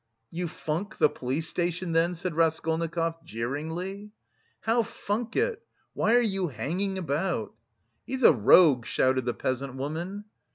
"You 0.31 0.47
funk 0.47 0.97
the 0.97 1.09
police 1.11 1.47
station 1.47 1.91
then?" 1.91 2.15
said 2.15 2.33
Raskolnikov 2.33 3.23
jeeringly. 3.23 4.09
"How 4.61 4.81
funk 4.81 5.35
it? 5.35 5.61
Why 5.93 6.15
are 6.15 6.19
you 6.21 6.47
hanging 6.47 6.97
about?" 6.97 7.53
"He's 8.07 8.23
a 8.23 8.33
rogue!" 8.33 8.87
shouted 8.87 9.25
the 9.25 9.35
peasant 9.35 9.75
woman. 9.75 10.25